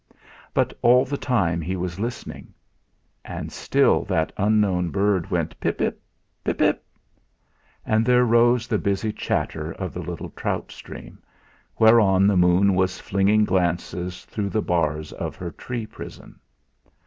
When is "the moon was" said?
12.25-12.99